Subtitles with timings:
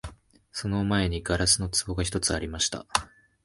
[0.51, 2.87] その前に硝子の壺が一つありました